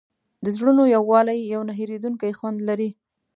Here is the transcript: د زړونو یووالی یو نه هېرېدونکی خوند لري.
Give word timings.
د 0.43 0.45
زړونو 0.57 0.83
یووالی 0.95 1.37
یو 1.53 1.61
نه 1.67 1.73
هېرېدونکی 1.79 2.31
خوند 2.37 2.59
لري. 2.69 2.89